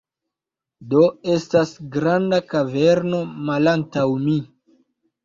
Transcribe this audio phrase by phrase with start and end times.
[0.93, 1.01] Do,
[1.33, 4.35] estas granda kaverno malantaŭ mi